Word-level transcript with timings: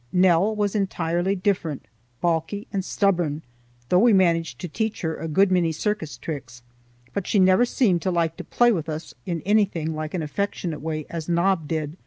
Nell 0.11 0.55
was 0.55 0.73
entirely 0.75 1.35
different; 1.35 1.85
balky 2.21 2.67
and 2.73 2.83
stubborn, 2.83 3.43
though 3.89 3.99
we 3.99 4.13
managed 4.13 4.57
to 4.61 4.67
teach 4.67 5.01
her 5.01 5.15
a 5.15 5.27
good 5.27 5.51
many 5.51 5.71
circus 5.71 6.17
tricks; 6.17 6.63
but 7.13 7.27
she 7.27 7.37
never 7.37 7.65
seemed 7.65 8.01
to 8.01 8.09
like 8.09 8.35
to 8.37 8.43
play 8.43 8.71
with 8.71 8.89
us 8.89 9.13
in 9.27 9.41
anything 9.43 9.93
like 9.93 10.15
an 10.15 10.23
affectionate 10.23 10.81
way 10.81 11.05
as 11.11 11.29
Nob 11.29 11.67
did. 11.67 11.97